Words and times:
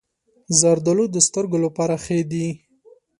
زردالو 0.59 1.05
د 1.11 1.17
سترګو 1.27 1.57
لپاره 1.65 1.95
ښه 2.03 2.17
دي. 2.31 2.47